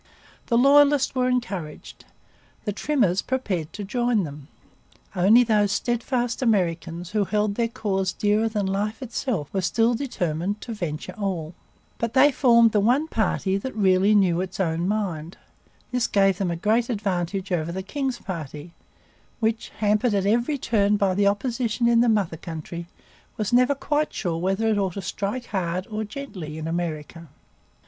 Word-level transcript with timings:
The 0.47 0.57
Loyalists 0.57 1.13
were 1.13 1.29
encouraged. 1.29 2.05
The 2.65 2.73
trimmers 2.73 3.21
prepared 3.21 3.71
to 3.73 3.83
join 3.83 4.23
them. 4.23 4.47
Only 5.15 5.43
those 5.43 5.71
steadfast 5.71 6.41
Americans 6.41 7.11
who 7.11 7.23
held 7.23 7.53
their 7.53 7.67
cause 7.67 8.11
dearer 8.11 8.49
than 8.49 8.65
life 8.65 9.03
itself 9.03 9.53
were 9.53 9.61
still 9.61 9.93
determined 9.93 10.59
to 10.61 10.73
venture 10.73 11.13
all. 11.19 11.53
But 11.99 12.15
they 12.15 12.31
formed 12.31 12.71
the 12.71 12.79
one 12.79 13.09
party 13.09 13.57
that 13.57 13.75
really 13.75 14.15
knew 14.15 14.41
its 14.41 14.59
own 14.59 14.87
mind. 14.87 15.37
This 15.91 16.07
gave 16.07 16.39
them 16.39 16.49
a 16.49 16.55
great 16.55 16.89
advantage 16.89 17.51
over 17.51 17.71
the 17.71 17.83
king's 17.83 18.17
party, 18.17 18.73
which, 19.39 19.69
hampered 19.77 20.15
at 20.15 20.25
every 20.25 20.57
turn 20.57 20.97
by 20.97 21.13
the 21.13 21.27
opposition 21.27 21.87
in 21.87 21.99
the 21.99 22.09
mother 22.09 22.37
country, 22.37 22.87
was 23.37 23.53
never 23.53 23.75
quite 23.75 24.11
sure 24.11 24.39
whether 24.39 24.67
it 24.67 24.79
ought 24.79 24.93
to 24.93 25.01
strike 25.03 25.45
hard 25.45 25.85
or 25.91 26.03
gently 26.03 26.57
in 26.57 26.67
America. 26.67 27.27